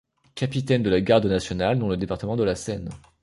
Capitaine 0.33 0.81
de 0.81 0.89
la 0.89 0.99
garde 0.99 1.27
nationale 1.27 1.77
dans 1.77 1.87
le 1.87 1.95
département 1.95 2.35
de 2.35 2.43
la 2.43 2.55
Seine. 2.55 2.89